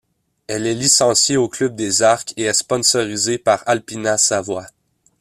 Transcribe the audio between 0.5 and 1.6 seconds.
est licenciée au